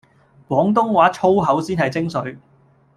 [0.47, 2.35] 廣東話粗口先係精粹